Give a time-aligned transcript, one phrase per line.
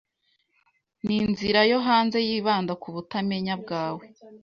[1.05, 4.03] Ninzira yo hanze yibanda kubutamenya bwawe?